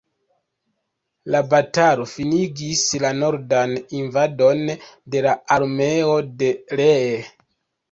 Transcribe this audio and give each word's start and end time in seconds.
La 1.35 1.41
batalo 1.51 2.07
finigis 2.13 2.81
la 3.05 3.13
nordan 3.19 3.77
invadon 4.01 4.65
de 5.19 5.23
la 5.29 5.37
armeo 5.59 6.19
de 6.43 6.53
Lee. 6.83 7.07